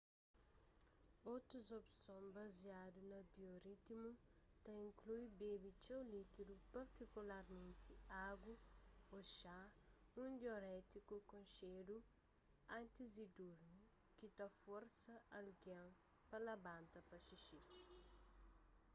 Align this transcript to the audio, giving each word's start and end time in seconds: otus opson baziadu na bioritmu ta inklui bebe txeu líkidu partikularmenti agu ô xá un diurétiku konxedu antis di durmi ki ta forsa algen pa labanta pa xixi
otus 1.33 1.67
opson 1.79 2.23
baziadu 2.37 3.01
na 3.11 3.19
bioritmu 3.35 4.09
ta 4.63 4.71
inklui 4.87 5.25
bebe 5.39 5.69
txeu 5.81 6.01
líkidu 6.13 6.53
partikularmenti 6.75 7.93
agu 8.29 8.53
ô 9.15 9.17
xá 9.37 9.59
un 10.21 10.31
diurétiku 10.41 11.15
konxedu 11.31 11.95
antis 12.77 13.11
di 13.17 13.25
durmi 13.37 13.81
ki 14.17 14.27
ta 14.37 14.47
forsa 14.61 15.13
algen 15.39 15.87
pa 16.29 16.37
labanta 16.47 16.99
pa 17.09 17.17
xixi 17.27 17.59